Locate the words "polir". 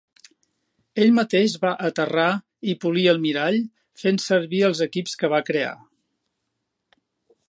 2.85-3.05